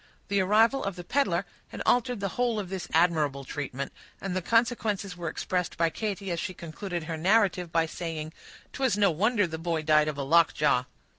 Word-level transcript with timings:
The 0.29 0.41
arrival 0.41 0.83
of 0.83 0.95
the 0.95 1.03
peddler 1.03 1.45
had 1.67 1.83
altered 1.85 2.21
the 2.21 2.29
whole 2.29 2.59
of 2.59 2.69
this 2.69 2.87
admirable 2.91 3.43
treatment; 3.43 3.91
and 4.19 4.35
the 4.35 4.41
consequences 4.41 5.15
were 5.15 5.29
expressed 5.29 5.77
by 5.77 5.91
Katy, 5.91 6.31
as 6.31 6.39
she 6.39 6.55
concluded 6.55 7.03
her 7.03 7.17
narrative, 7.17 7.71
by 7.71 7.85
saying,— 7.85 8.33
"'Twas 8.73 8.97
no 8.97 9.11
wonder 9.11 9.45
the 9.45 9.59
boy 9.59 9.83
died 9.83 10.07
of 10.07 10.17
a 10.17 10.23
lockjaw!" 10.23 10.85